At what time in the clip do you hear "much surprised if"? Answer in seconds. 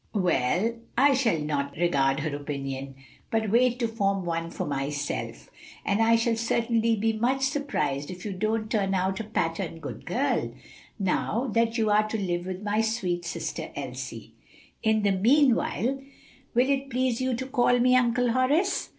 7.13-8.25